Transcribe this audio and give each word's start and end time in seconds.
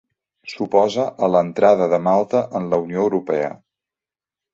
S'oposa 0.51 1.03
a 1.27 1.29
l'entrada 1.33 1.87
de 1.91 1.99
Malta 2.07 2.41
en 2.61 2.65
la 2.71 2.81
Unió 2.87 3.05
Europea. 3.11 3.51